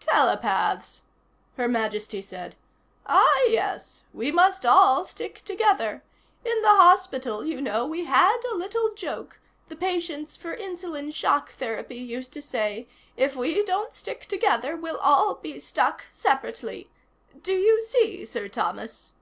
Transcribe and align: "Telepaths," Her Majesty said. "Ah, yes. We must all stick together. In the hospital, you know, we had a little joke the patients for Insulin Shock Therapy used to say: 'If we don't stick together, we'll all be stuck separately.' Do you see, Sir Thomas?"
"Telepaths," 0.00 1.04
Her 1.56 1.68
Majesty 1.68 2.20
said. 2.20 2.56
"Ah, 3.06 3.44
yes. 3.46 4.02
We 4.12 4.32
must 4.32 4.66
all 4.66 5.04
stick 5.04 5.42
together. 5.44 6.02
In 6.44 6.60
the 6.62 6.74
hospital, 6.74 7.44
you 7.44 7.62
know, 7.62 7.86
we 7.86 8.02
had 8.04 8.40
a 8.50 8.56
little 8.56 8.92
joke 8.94 9.38
the 9.68 9.76
patients 9.76 10.34
for 10.36 10.52
Insulin 10.56 11.12
Shock 11.14 11.54
Therapy 11.54 11.98
used 11.98 12.32
to 12.32 12.42
say: 12.42 12.88
'If 13.16 13.36
we 13.36 13.64
don't 13.64 13.92
stick 13.92 14.22
together, 14.26 14.76
we'll 14.76 14.98
all 14.98 15.36
be 15.36 15.60
stuck 15.60 16.06
separately.' 16.10 16.90
Do 17.40 17.56
you 17.56 17.84
see, 17.84 18.24
Sir 18.24 18.48
Thomas?" 18.48 19.12